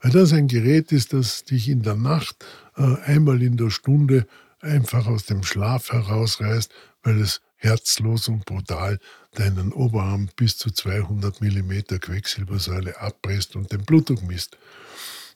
Weil 0.00 0.10
das 0.10 0.32
ein 0.32 0.48
Gerät 0.48 0.92
ist, 0.92 1.12
das 1.12 1.44
dich 1.44 1.68
in 1.68 1.82
der 1.82 1.96
Nacht 1.96 2.44
äh, 2.76 2.96
einmal 3.04 3.42
in 3.42 3.56
der 3.56 3.70
Stunde 3.70 4.26
einfach 4.60 5.06
aus 5.06 5.24
dem 5.24 5.42
Schlaf 5.42 5.92
herausreißt, 5.92 6.72
weil 7.02 7.20
es 7.20 7.40
herzlos 7.56 8.28
und 8.28 8.44
brutal 8.44 8.98
deinen 9.32 9.72
Oberarm 9.72 10.28
bis 10.36 10.56
zu 10.58 10.70
200 10.70 11.40
mm 11.40 11.98
Quecksilbersäule 12.00 13.00
abpresst 13.00 13.56
und 13.56 13.72
den 13.72 13.84
Blutdruck 13.84 14.22
misst. 14.22 14.58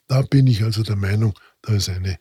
Da 0.06 0.22
bin 0.22 0.46
ich 0.46 0.62
also 0.62 0.82
der 0.82 0.96
Meinung, 0.96 1.34
da 1.62 1.74
ist 1.74 1.88
eine 1.88 2.18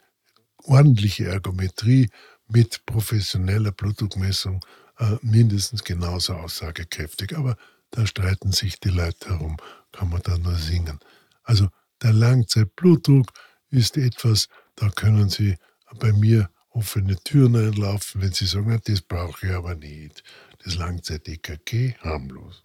ordentliche 0.63 1.25
Ergometrie 1.25 2.09
mit 2.47 2.85
professioneller 2.85 3.71
Blutdruckmessung 3.71 4.65
äh, 4.97 5.17
mindestens 5.21 5.83
genauso 5.83 6.33
aussagekräftig. 6.33 7.37
Aber 7.37 7.57
da 7.91 8.05
streiten 8.05 8.51
sich 8.51 8.79
die 8.79 8.89
Leute 8.89 9.29
herum, 9.29 9.57
kann 9.91 10.09
man 10.09 10.21
da 10.21 10.37
nur 10.37 10.55
singen. 10.55 10.99
Also 11.43 11.69
der 12.01 12.13
Langzeitblutdruck 12.13 13.31
ist 13.69 13.97
etwas, 13.97 14.47
da 14.75 14.89
können 14.89 15.29
Sie 15.29 15.55
bei 15.99 16.11
mir 16.13 16.49
offene 16.69 17.15
Türen 17.23 17.55
einlaufen, 17.55 18.21
wenn 18.21 18.31
Sie 18.31 18.45
sagen, 18.45 18.79
das 18.85 19.01
brauche 19.01 19.47
ich 19.47 19.53
aber 19.53 19.75
nicht. 19.75 20.23
Das 20.63 20.75
Langzeit-EKG 20.75 21.95
harmlos. 21.99 22.63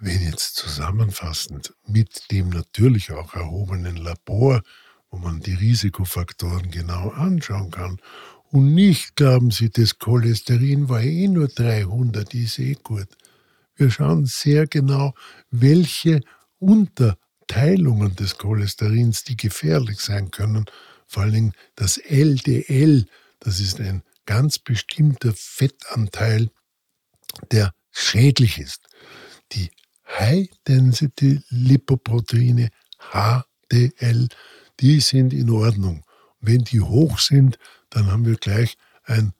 Wenn 0.00 0.22
jetzt 0.22 0.56
zusammenfassend 0.56 1.74
mit 1.86 2.30
dem 2.30 2.48
natürlich 2.48 3.12
auch 3.12 3.34
erhobenen 3.34 3.96
Labor, 3.96 4.62
wo 5.10 5.18
man 5.18 5.40
die 5.40 5.54
Risikofaktoren 5.54 6.70
genau 6.70 7.10
anschauen 7.10 7.70
kann, 7.70 8.00
und 8.50 8.74
nicht 8.74 9.16
glauben 9.16 9.50
Sie, 9.50 9.70
das 9.70 9.98
Cholesterin 9.98 10.88
war 10.88 11.00
eh 11.00 11.26
nur 11.28 11.48
300, 11.48 12.34
ist 12.34 12.58
eh 12.58 12.74
gut. 12.74 13.08
Wir 13.76 13.90
schauen 13.90 14.26
sehr 14.26 14.66
genau, 14.66 15.14
welche 15.50 16.20
unter 16.58 17.16
Teilungen 17.52 18.16
des 18.16 18.38
Cholesterins, 18.38 19.24
die 19.24 19.36
gefährlich 19.36 20.00
sein 20.00 20.30
können. 20.30 20.64
Vor 21.06 21.24
allen 21.24 21.34
Dingen 21.34 21.52
das 21.74 21.98
LDL, 21.98 23.04
das 23.40 23.60
ist 23.60 23.78
ein 23.78 24.02
ganz 24.24 24.58
bestimmter 24.58 25.34
Fettanteil, 25.34 26.48
der 27.50 27.74
schädlich 27.90 28.58
ist. 28.58 28.88
Die 29.52 29.70
High-Density-Lipoproteine, 30.18 32.70
HDL, 33.12 34.28
die 34.80 35.00
sind 35.00 35.34
in 35.34 35.50
Ordnung. 35.50 36.06
Wenn 36.40 36.64
die 36.64 36.80
hoch 36.80 37.18
sind, 37.18 37.58
dann 37.90 38.06
haben 38.06 38.24
wir 38.24 38.36
gleich 38.36 38.78
ein 39.04 39.34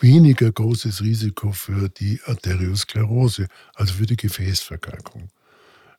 weniger 0.00 0.50
großes 0.50 1.02
Risiko 1.02 1.52
für 1.52 1.90
die 1.90 2.22
Arteriosklerose, 2.24 3.48
also 3.74 3.92
für 3.92 4.06
die 4.06 4.16
Gefäßverkalkung. 4.16 5.28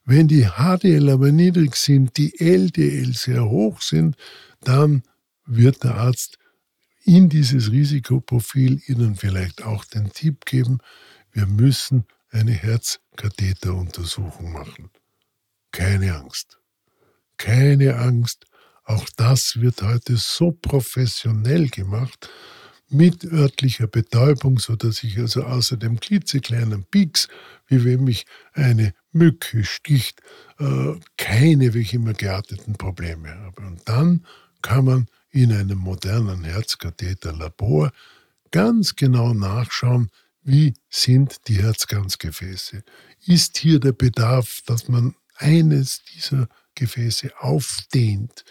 Wenn 0.08 0.28
die 0.28 0.46
HDL 0.46 1.10
aber 1.10 1.32
niedrig 1.32 1.74
sind, 1.74 2.16
die 2.16 2.38
LDL 2.38 3.12
sehr 3.14 3.44
hoch 3.44 3.82
sind, 3.82 4.14
dann 4.60 5.02
wird 5.44 5.82
der 5.82 5.96
Arzt 5.96 6.38
in 7.02 7.28
dieses 7.28 7.72
Risikoprofil 7.72 8.80
Ihnen 8.86 9.16
vielleicht 9.16 9.64
auch 9.64 9.84
den 9.84 10.12
Tipp 10.12 10.44
geben, 10.44 10.78
wir 11.32 11.46
müssen 11.46 12.04
eine 12.30 12.52
Herzkatheteruntersuchung 12.52 14.52
machen. 14.52 14.90
Keine 15.72 16.14
Angst. 16.16 16.60
Keine 17.36 17.96
Angst. 17.96 18.46
Auch 18.84 19.08
das 19.16 19.60
wird 19.60 19.82
heute 19.82 20.16
so 20.16 20.52
professionell 20.52 21.68
gemacht, 21.68 22.30
mit 22.88 23.24
örtlicher 23.24 23.86
Betäubung, 23.86 24.58
sodass 24.58 25.02
ich 25.02 25.18
also 25.18 25.42
außer 25.42 25.76
dem 25.76 25.98
klitzekleinen 25.98 26.84
Pieks, 26.84 27.28
wie 27.66 27.84
wenn 27.84 28.04
mich 28.04 28.26
eine 28.52 28.94
Mücke 29.12 29.64
sticht, 29.64 30.20
äh, 30.58 30.94
keine, 31.16 31.74
wie 31.74 31.80
ich 31.80 31.94
immer 31.94 32.12
gearteten 32.12 32.74
Probleme 32.74 33.34
habe. 33.34 33.62
Und 33.62 33.80
dann 33.86 34.24
kann 34.62 34.84
man 34.84 35.08
in 35.30 35.52
einem 35.52 35.78
modernen 35.78 36.44
Herzkatheterlabor 36.44 37.92
ganz 38.50 38.94
genau 38.94 39.34
nachschauen, 39.34 40.10
wie 40.42 40.74
sind 40.88 41.48
die 41.48 41.60
Herzkranzgefäße. 41.60 42.84
Ist 43.26 43.58
hier 43.58 43.80
der 43.80 43.92
Bedarf, 43.92 44.62
dass 44.66 44.88
man 44.88 45.14
eines 45.34 46.02
dieser 46.04 46.48
Gefäße 46.76 47.32
aufdehnt, 47.40 48.44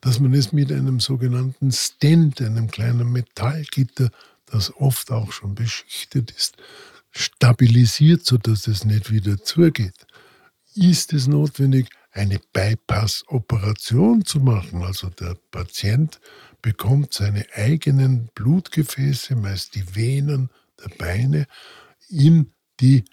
dass 0.00 0.20
man 0.20 0.32
es 0.34 0.52
mit 0.52 0.70
einem 0.70 1.00
sogenannten 1.00 1.72
Stent, 1.72 2.40
einem 2.40 2.70
kleinen 2.70 3.10
Metallgitter, 3.10 4.10
das 4.46 4.72
oft 4.76 5.10
auch 5.10 5.32
schon 5.32 5.56
beschichtet 5.56 6.30
ist, 6.30 6.56
stabilisiert, 7.10 8.24
sodass 8.24 8.68
es 8.68 8.84
nicht 8.84 9.10
wieder 9.10 9.42
zugeht. 9.42 10.06
Ist 10.74 11.12
es 11.12 11.26
notwendig, 11.26 11.88
eine 12.12 12.40
Bypass-Operation 12.52 14.24
zu 14.24 14.40
machen? 14.40 14.82
Also 14.82 15.10
der 15.10 15.36
Patient 15.50 16.20
bekommt 16.62 17.14
seine 17.14 17.46
eigenen 17.54 18.30
Blutgefäße, 18.34 19.34
meist 19.36 19.74
die 19.74 19.94
Venen 19.94 20.50
der 20.82 20.90
Beine, 20.96 21.46
in 22.08 22.52
die 22.80 23.04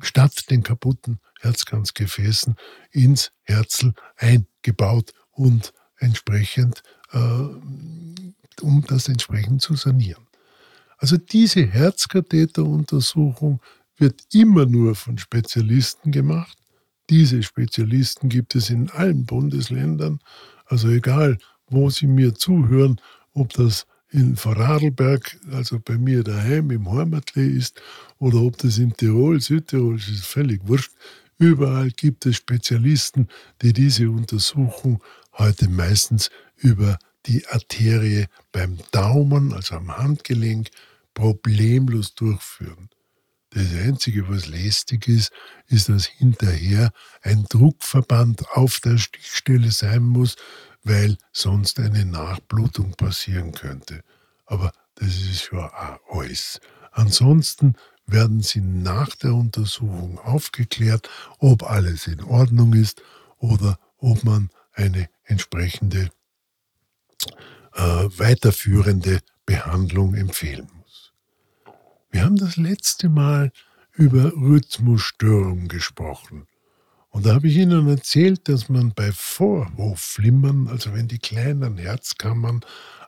statt 0.00 0.50
den 0.50 0.62
kaputten 0.62 1.18
Herzkranzgefäßen 1.40 2.56
ins 2.90 3.32
Herzl 3.42 3.92
eingebaut 4.16 5.12
und 5.30 5.72
entsprechend, 5.98 6.82
äh, 7.12 7.18
um 7.18 8.84
das 8.86 9.08
entsprechend 9.08 9.62
zu 9.62 9.74
sanieren. 9.74 10.26
Also 10.98 11.16
diese 11.16 11.66
Herzkatheteruntersuchung 11.66 13.60
wird 13.96 14.22
immer 14.32 14.66
nur 14.66 14.94
von 14.94 15.18
Spezialisten 15.18 16.12
gemacht. 16.12 16.56
Diese 17.10 17.42
Spezialisten 17.42 18.28
gibt 18.28 18.54
es 18.54 18.70
in 18.70 18.90
allen 18.90 19.26
Bundesländern. 19.26 20.20
Also 20.66 20.88
egal, 20.88 21.38
wo 21.66 21.90
Sie 21.90 22.06
mir 22.06 22.34
zuhören, 22.34 23.00
ob 23.32 23.52
das 23.52 23.86
in 24.14 24.36
Vorarlberg, 24.36 25.36
also 25.50 25.80
bei 25.80 25.98
mir 25.98 26.22
daheim 26.22 26.70
im 26.70 26.88
Heimatlee 26.90 27.48
ist, 27.48 27.82
oder 28.20 28.38
ob 28.42 28.56
das 28.58 28.78
in 28.78 28.96
Tirol, 28.96 29.40
Südtirol 29.40 29.96
ist, 29.96 30.24
völlig 30.24 30.60
wurscht. 30.68 30.92
Überall 31.36 31.90
gibt 31.90 32.24
es 32.24 32.36
Spezialisten, 32.36 33.26
die 33.60 33.72
diese 33.72 34.08
Untersuchung 34.08 35.02
heute 35.32 35.68
meistens 35.68 36.30
über 36.56 36.96
die 37.26 37.44
Arterie 37.48 38.26
beim 38.52 38.78
Daumen, 38.92 39.52
also 39.52 39.74
am 39.74 39.96
Handgelenk, 39.96 40.68
problemlos 41.12 42.14
durchführen. 42.14 42.90
Das 43.50 43.66
Einzige, 43.72 44.28
was 44.28 44.46
lästig 44.46 45.08
ist, 45.08 45.32
ist, 45.66 45.88
dass 45.88 46.06
hinterher 46.06 46.92
ein 47.22 47.46
Druckverband 47.48 48.48
auf 48.50 48.78
der 48.78 48.98
Stichstelle 48.98 49.72
sein 49.72 50.02
muss, 50.02 50.36
weil 50.84 51.16
sonst 51.32 51.80
eine 51.80 52.04
Nachblutung 52.04 52.92
passieren 52.92 53.52
könnte. 53.52 54.02
Aber 54.46 54.72
das 54.96 55.08
ist 55.08 55.50
ja 55.52 55.98
alles. 56.10 56.60
Ansonsten 56.92 57.74
werden 58.06 58.42
sie 58.42 58.60
nach 58.60 59.16
der 59.16 59.34
Untersuchung 59.34 60.18
aufgeklärt, 60.18 61.08
ob 61.38 61.64
alles 61.64 62.06
in 62.06 62.22
Ordnung 62.22 62.74
ist 62.74 63.02
oder 63.38 63.78
ob 63.98 64.22
man 64.24 64.50
eine 64.72 65.08
entsprechende 65.24 66.10
äh, 67.74 67.80
weiterführende 67.80 69.20
Behandlung 69.46 70.14
empfehlen 70.14 70.68
muss. 70.78 71.12
Wir 72.10 72.24
haben 72.24 72.36
das 72.36 72.56
letzte 72.56 73.08
Mal 73.08 73.50
über 73.92 74.32
Rhythmusstörungen 74.34 75.68
gesprochen. 75.68 76.46
Und 77.14 77.26
da 77.26 77.34
habe 77.34 77.46
ich 77.46 77.56
Ihnen 77.56 77.86
erzählt, 77.86 78.48
dass 78.48 78.68
man 78.68 78.92
bei 78.92 79.12
Vorhofflimmern, 79.12 80.66
also 80.66 80.92
wenn 80.94 81.06
die 81.06 81.20
kleinen 81.20 81.78
Herzkammern 81.78 82.62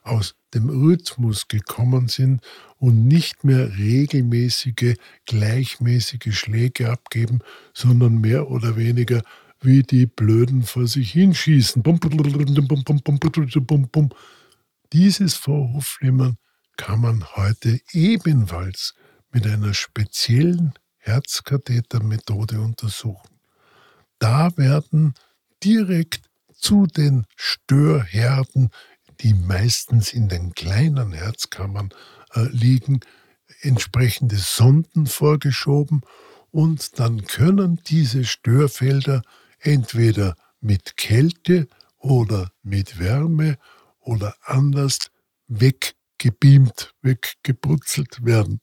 aus 0.04 0.36
dem 0.54 0.68
Rhythmus 0.68 1.48
gekommen 1.48 2.06
sind 2.06 2.40
und 2.78 3.08
nicht 3.08 3.42
mehr 3.42 3.76
regelmäßige, 3.76 4.94
gleichmäßige 5.26 6.38
Schläge 6.38 6.88
abgeben, 6.88 7.40
sondern 7.74 8.18
mehr 8.18 8.48
oder 8.48 8.76
weniger 8.76 9.24
wie 9.60 9.82
die 9.82 10.06
Blöden 10.06 10.62
vor 10.62 10.86
sich 10.86 11.10
hinschießen. 11.10 11.82
Dieses 14.92 15.34
Vorhofflimmern 15.34 16.36
kann 16.76 17.00
man 17.00 17.24
heute 17.34 17.80
ebenfalls 17.90 18.94
mit 19.32 19.48
einer 19.48 19.74
speziellen 19.74 20.74
Herzkathetermethode 20.98 22.60
untersuchen. 22.60 23.35
Da 24.18 24.56
werden 24.56 25.14
direkt 25.62 26.30
zu 26.54 26.86
den 26.86 27.26
Störherden, 27.36 28.70
die 29.20 29.34
meistens 29.34 30.12
in 30.12 30.28
den 30.28 30.54
kleinen 30.54 31.12
Herzkammern 31.12 31.90
äh, 32.34 32.42
liegen, 32.50 33.00
entsprechende 33.60 34.36
Sonden 34.36 35.06
vorgeschoben 35.06 36.02
und 36.50 36.98
dann 36.98 37.24
können 37.24 37.80
diese 37.86 38.24
Störfelder 38.24 39.22
entweder 39.60 40.34
mit 40.60 40.96
Kälte 40.96 41.68
oder 41.98 42.50
mit 42.62 42.98
Wärme 42.98 43.58
oder 44.00 44.36
anders 44.42 45.10
weggebeamt, 45.48 46.94
weggebrutzelt 47.02 48.24
werden. 48.24 48.60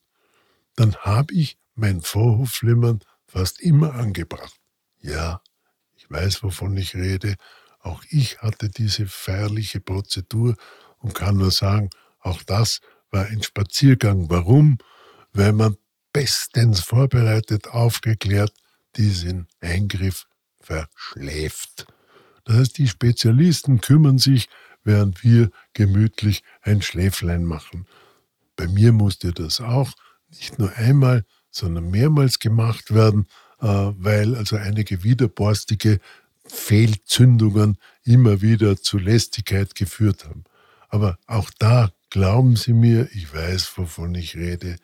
Dann 0.76 0.96
habe 0.98 1.34
ich 1.34 1.58
mein 1.76 2.02
Vorhofflimmern 2.02 3.00
fast 3.28 3.62
immer 3.62 3.94
angebracht. 3.94 4.63
Ja, 5.04 5.42
ich 5.96 6.10
weiß, 6.10 6.44
wovon 6.44 6.76
ich 6.78 6.96
rede. 6.96 7.36
Auch 7.80 8.02
ich 8.10 8.40
hatte 8.42 8.70
diese 8.70 9.06
feierliche 9.06 9.82
Prozedur 9.82 10.56
und 11.00 11.14
kann 11.14 11.38
nur 11.38 11.52
sagen, 11.52 11.90
auch 12.20 12.42
das 12.44 12.80
war 13.12 13.26
ein 13.26 13.44
Spaziergang. 13.44 14.30
Warum? 14.30 14.78
Weil 15.34 15.52
man 15.52 15.76
bestens 16.14 16.80
vorbereitet, 16.80 17.68
aufgeklärt 17.68 18.54
diesen 18.96 19.48
Eingriff 19.60 20.26
verschläft. 20.62 21.86
Das 22.46 22.56
heißt, 22.56 22.78
die 22.78 22.88
Spezialisten 22.88 23.82
kümmern 23.82 24.18
sich, 24.18 24.48
während 24.84 25.24
wir 25.24 25.50
gemütlich 25.74 26.44
ein 26.62 26.82
Schläflein 26.82 27.44
machen. 27.44 27.88
Bei 28.56 28.68
mir 28.68 28.94
musste 28.94 29.34
das 29.34 29.60
auch 29.60 29.92
nicht 30.30 30.60
nur 30.60 30.72
einmal, 30.74 31.26
sondern 31.50 31.90
mehrmals 31.90 32.40
gemacht 32.40 32.94
werden, 32.94 33.28
weil 33.64 34.36
also 34.36 34.58
einige 34.58 35.04
widerborstige 35.04 36.00
Fehlzündungen 36.46 37.78
immer 38.04 38.42
wieder 38.42 38.76
zu 38.78 38.98
Lästigkeit 38.98 39.76
geführt 39.76 40.26
haben. 40.26 40.44
Aber 40.90 41.18
auch 41.28 41.50
da, 41.58 41.92
glauben 42.10 42.56
Sie 42.56 42.74
mir, 42.74 43.10
ich 43.14 43.34
weiß, 43.34 43.78
wovon 43.78 44.16
ich 44.16 44.36
rede, 44.36 44.76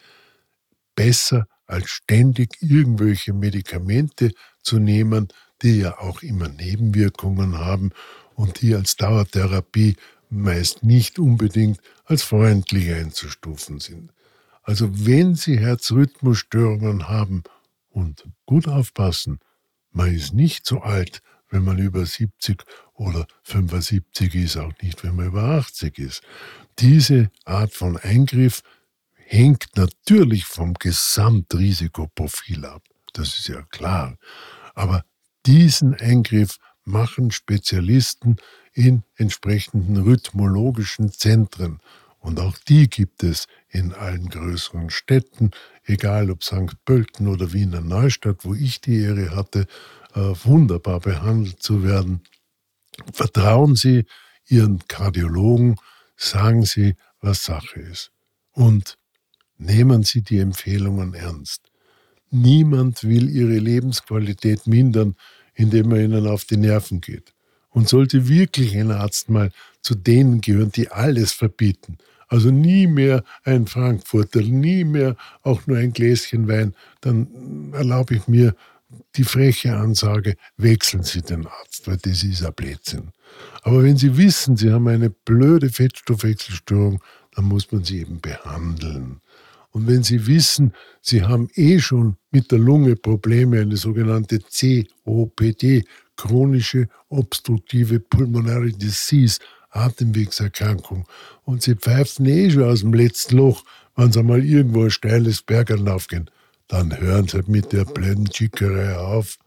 besser 0.95 1.47
als 1.67 1.89
ständig 1.89 2.61
irgendwelche 2.61 3.33
Medikamente 3.33 4.31
zu 4.63 4.79
nehmen, 4.79 5.27
die 5.61 5.79
ja 5.79 5.99
auch 5.99 6.23
immer 6.23 6.47
Nebenwirkungen 6.47 7.59
haben 7.59 7.91
und 8.35 8.61
die 8.61 8.73
als 8.73 8.95
Dauertherapie 8.95 9.97
meist 10.29 10.83
nicht 10.83 11.19
unbedingt 11.19 11.79
als 12.05 12.23
freundlich 12.23 12.91
einzustufen 12.93 13.79
sind. 13.79 14.11
Also 14.63 14.89
wenn 15.05 15.35
Sie 15.35 15.59
Herzrhythmusstörungen 15.59 17.09
haben 17.09 17.43
und 17.89 18.23
gut 18.45 18.67
aufpassen, 18.67 19.39
man 19.91 20.13
ist 20.13 20.33
nicht 20.33 20.65
so 20.65 20.81
alt, 20.81 21.21
wenn 21.49 21.63
man 21.63 21.77
über 21.79 22.05
70 22.05 22.63
oder 22.93 23.25
75 23.43 24.35
ist, 24.35 24.57
auch 24.57 24.73
nicht, 24.81 25.03
wenn 25.03 25.15
man 25.15 25.27
über 25.27 25.43
80 25.43 25.97
ist. 25.97 26.21
Diese 26.77 27.31
Art 27.45 27.73
von 27.73 27.97
Eingriff 27.97 28.61
hängt 29.15 29.67
natürlich 29.75 30.45
vom 30.45 30.73
Gesamtrisikoprofil 30.75 32.65
ab. 32.65 32.83
Das 33.13 33.37
ist 33.37 33.47
ja 33.47 33.61
klar. 33.63 34.17
Aber 34.75 35.03
diesen 35.45 35.95
Eingriff 35.95 36.57
machen 36.83 37.31
Spezialisten 37.31 38.37
in 38.73 39.03
entsprechenden 39.15 39.97
rhythmologischen 39.97 41.11
Zentren. 41.11 41.79
Und 42.19 42.39
auch 42.39 42.57
die 42.57 42.89
gibt 42.89 43.23
es 43.23 43.47
in 43.69 43.93
allen 43.93 44.29
größeren 44.29 44.89
Städten, 44.89 45.51
egal 45.83 46.31
ob 46.31 46.43
St. 46.43 46.83
Pölten 46.85 47.27
oder 47.27 47.53
Wiener 47.53 47.81
Neustadt, 47.81 48.43
wo 48.43 48.53
ich 48.53 48.81
die 48.81 49.01
Ehre 49.01 49.35
hatte, 49.35 49.67
äh, 50.15 50.19
wunderbar 50.43 50.99
behandelt 50.99 51.61
zu 51.61 51.83
werden. 51.83 52.21
Vertrauen 53.13 53.75
Sie 53.75 54.05
Ihren 54.47 54.79
Kardiologen, 54.87 55.75
sagen 56.17 56.65
Sie, 56.65 56.95
was 57.21 57.43
Sache 57.43 57.79
ist. 57.79 58.11
Und 58.51 58.97
nehmen 59.57 60.03
Sie 60.03 60.21
die 60.21 60.39
Empfehlungen 60.39 61.13
ernst. 61.13 61.69
Niemand 62.31 63.03
will 63.03 63.29
ihre 63.29 63.57
Lebensqualität 63.57 64.67
mindern, 64.67 65.15
indem 65.53 65.91
er 65.91 66.03
ihnen 66.03 66.27
auf 66.27 66.45
die 66.45 66.57
Nerven 66.57 67.01
geht. 67.01 67.33
Und 67.69 67.89
sollte 67.89 68.27
wirklich 68.27 68.75
ein 68.77 68.91
Arzt 68.91 69.29
mal 69.29 69.51
zu 69.81 69.95
denen 69.95 70.41
gehören, 70.41 70.71
die 70.71 70.89
alles 70.89 71.33
verbieten, 71.33 71.97
also 72.29 72.51
nie 72.51 72.87
mehr 72.87 73.23
ein 73.43 73.67
Frankfurter, 73.67 74.41
nie 74.41 74.83
mehr 74.83 75.15
auch 75.41 75.67
nur 75.67 75.77
ein 75.77 75.91
Gläschen 75.91 76.47
Wein, 76.47 76.73
dann 77.01 77.71
erlaube 77.73 78.15
ich 78.15 78.27
mir 78.27 78.55
die 79.15 79.23
freche 79.23 79.75
Ansage, 79.75 80.35
wechseln 80.57 81.03
Sie 81.03 81.21
den 81.21 81.45
Arzt, 81.45 81.87
weil 81.87 81.97
das 81.97 82.23
ist 82.23 82.43
ein 82.45 82.53
Blödsinn. 82.53 83.09
Aber 83.63 83.83
wenn 83.83 83.97
Sie 83.97 84.15
wissen, 84.17 84.57
Sie 84.57 84.71
haben 84.71 84.87
eine 84.87 85.09
blöde 85.09 85.69
Fettstoffwechselstörung, 85.69 87.01
dann 87.35 87.45
muss 87.45 87.71
man 87.71 87.83
sie 87.83 87.99
eben 87.99 88.19
behandeln. 88.19 89.21
Und 89.71 89.87
wenn 89.87 90.03
Sie 90.03 90.25
wissen, 90.25 90.73
Sie 91.01 91.23
haben 91.23 91.49
eh 91.55 91.79
schon 91.79 92.17
mit 92.31 92.51
der 92.51 92.59
Lunge 92.59 92.95
Probleme, 92.95 93.61
eine 93.61 93.77
sogenannte 93.77 94.39
COPD, 94.39 95.85
chronische 96.15 96.87
obstruktive 97.09 97.99
Pulmonary 97.99 98.73
Disease, 98.73 99.39
Atemwegserkrankung, 99.69 101.07
und 101.43 101.61
Sie 101.61 101.75
pfeifen 101.75 102.25
eh 102.25 102.49
schon 102.49 102.63
aus 102.63 102.81
dem 102.81 102.93
letzten 102.93 103.37
Loch, 103.37 103.63
wenn 103.95 104.11
Sie 104.11 104.23
mal 104.23 104.43
irgendwo 104.43 104.83
ein 104.83 104.91
steiles 104.91 105.41
Berg 105.41 105.71
aufgehen, 105.71 106.29
dann 106.67 106.97
hören 106.97 107.27
Sie 107.27 107.41
mit 107.47 107.73
der 107.73 107.85
blöden 107.85 108.25
Chickerei 108.25 108.95
auf. 108.97 109.37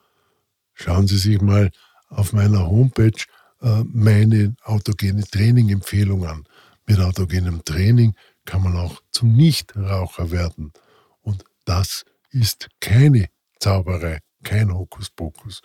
Schauen 0.74 1.06
Sie 1.06 1.18
sich 1.18 1.40
mal 1.40 1.70
auf 2.08 2.32
meiner 2.32 2.66
Homepage 2.66 3.24
äh, 3.62 3.84
meine 3.92 4.54
autogene 4.64 5.22
Training-Empfehlung 5.22 6.26
an. 6.26 6.44
Mit 6.86 6.98
autogenem 6.98 7.64
Training 7.64 8.14
kann 8.44 8.62
man 8.62 8.76
auch 8.76 9.00
zum 9.12 9.34
Nichtraucher 9.34 10.30
werden. 10.30 10.72
Und 11.22 11.44
das 11.64 12.04
ist 12.30 12.68
keine 12.80 13.28
Zauberei, 13.60 14.18
kein 14.42 14.74
Hokuspokus. 14.74 15.62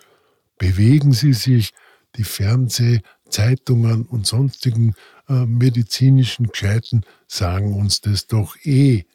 Bewegen 0.57 1.11
Sie 1.11 1.33
sich, 1.33 1.73
die 2.15 2.23
Fernseh-, 2.23 3.01
Zeitungen 3.29 4.05
und 4.05 4.25
sonstigen 4.25 4.95
äh, 5.27 5.45
medizinischen 5.45 6.47
Gescheiten 6.47 7.05
sagen 7.27 7.73
uns 7.73 8.01
das 8.01 8.27
doch 8.27 8.55
eh 8.63 9.05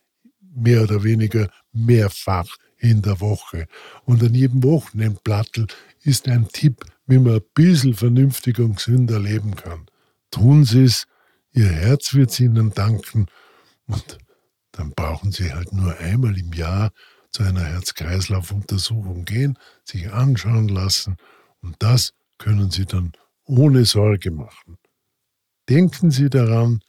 mehr 0.55 0.83
oder 0.83 1.03
weniger 1.03 1.49
mehrfach 1.73 2.57
in 2.79 3.03
der 3.03 3.21
Woche. 3.21 3.67
Und 4.05 4.23
an 4.23 4.35
jedem 4.35 4.63
Wochenendplattel 4.63 5.67
ist 6.03 6.29
ein 6.29 6.49
Tipp, 6.49 6.85
wie 7.07 7.19
man 7.19 7.35
ein 7.35 7.43
bisschen 7.55 7.95
vernünftiger 7.95 8.65
und 8.65 8.77
gesünder 8.77 9.19
leben 9.19 9.55
kann. 9.55 9.87
Tun 10.31 10.65
Sie 10.65 10.85
es, 10.85 11.07
Ihr 11.53 11.69
Herz 11.69 12.15
wird 12.15 12.31
es 12.31 12.41
Ihnen 12.41 12.73
danken 12.73 13.27
und 13.87 14.19
dann 14.73 14.93
brauchen 14.93 15.33
Sie 15.33 15.53
halt 15.53 15.73
nur 15.73 15.97
einmal 15.99 16.37
im 16.39 16.53
Jahr 16.53 16.93
zu 17.31 17.43
einer 17.43 17.65
Herz-Kreislauf-Untersuchung 17.65 19.25
gehen, 19.25 19.59
sich 19.85 20.11
anschauen 20.13 20.69
lassen 20.69 21.17
und 21.61 21.77
das 21.79 22.15
können 22.39 22.71
Sie 22.71 22.87
dann 22.87 23.13
ohne 23.45 23.85
Sorge 23.85 24.31
machen. 24.31 24.79
Denken 25.69 26.11
Sie 26.11 26.31
daran, 26.31 26.81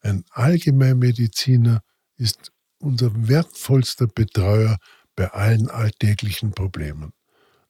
ein 0.00 0.24
Allgemeinmediziner 0.30 1.82
ist 2.16 2.52
unser 2.78 3.10
wertvollster 3.28 4.06
Betreuer 4.06 4.78
bei 5.16 5.30
allen 5.30 5.68
alltäglichen 5.68 6.52
Problemen. 6.52 7.12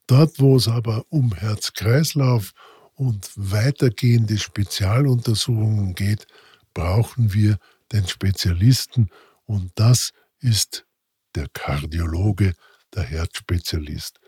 Dort, 0.07 0.41
wo 0.41 0.57
es 0.57 0.69
aber 0.69 1.05
um 1.11 1.35
Herz-Kreislauf 1.35 2.53
und 2.95 3.31
weitergehende 3.37 4.39
Spezialuntersuchungen 4.39 5.95
geht, 5.95 6.27
brauchen 6.75 7.33
wir 7.33 7.59
den 7.93 8.07
Spezialisten 8.07 9.11
und 9.45 9.73
das 9.75 10.13
ist 10.41 10.87
der 11.35 11.49
Kardiologe, 11.53 12.55
der 12.95 13.05
Herzspezialist. 13.05 14.19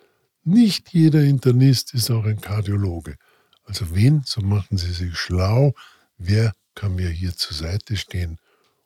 Nicht 0.45 0.91
jeder 0.93 1.23
Internist 1.23 1.95
ist 1.95 2.11
auch 2.11 2.25
ein 2.25 2.41
Kardiologe. 2.41 3.17
Also 3.65 3.95
wen, 3.95 4.23
so 4.25 4.41
machen 4.41 4.77
Sie 4.79 4.93
sich 4.93 5.17
schlau, 5.17 5.75
wer 6.17 6.53
kann 6.75 6.95
mir 6.95 7.11
hier 7.11 7.37
zur 7.37 7.57
Seite 7.57 7.97
stehen. 7.97 8.39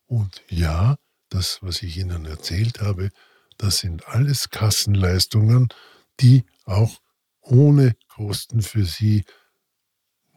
Und 0.06 0.42
ja, 0.48 0.96
das, 1.28 1.58
was 1.62 1.82
ich 1.82 1.96
Ihnen 1.96 2.26
erzählt 2.26 2.80
habe, 2.80 3.10
das 3.56 3.78
sind 3.78 4.06
alles 4.08 4.50
Kassenleistungen, 4.50 5.68
die 6.20 6.44
auch 6.64 7.00
ohne 7.40 7.94
Kosten 8.08 8.62
für 8.62 8.84
Sie 8.84 9.24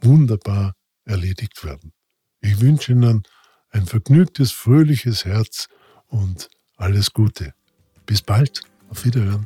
wunderbar 0.02 0.76
erledigt 1.06 1.64
werden. 1.64 1.94
Ich 2.42 2.60
wünsche 2.60 2.92
Ihnen 2.92 3.24
ein 3.70 3.86
vergnügtes, 3.86 4.52
fröhliches 4.52 5.26
Herz 5.26 5.68
und 6.08 6.50
alles 6.76 7.14
Gute. 7.14 7.54
Bis 8.06 8.22
bald. 8.22 8.62
Auf 8.90 9.04
Wiederhören. 9.04 9.46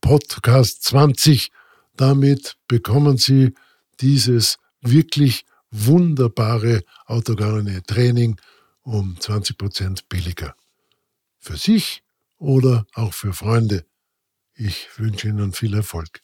Podcast 0.00 0.82
20 0.84 1.50
damit 2.00 2.56
bekommen 2.66 3.18
Sie 3.18 3.52
dieses 4.00 4.58
wirklich 4.80 5.44
wunderbare 5.70 6.82
autogene 7.04 7.82
Training 7.82 8.40
um 8.82 9.16
20% 9.20 10.04
billiger. 10.08 10.54
Für 11.38 11.58
sich 11.58 12.02
oder 12.38 12.86
auch 12.94 13.12
für 13.12 13.34
Freunde. 13.34 13.84
Ich 14.54 14.88
wünsche 14.96 15.28
Ihnen 15.28 15.52
viel 15.52 15.74
Erfolg. 15.74 16.22